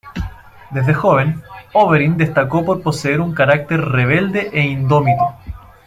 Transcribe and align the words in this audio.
Desde 0.71 0.95
joven, 0.95 1.43
Oberyn 1.73 2.17
destacó 2.17 2.65
por 2.65 2.81
poseer 2.81 3.21
un 3.21 3.35
carácter 3.35 3.79
rebelde 3.79 4.49
e 4.51 4.61
indómito. 4.61 5.35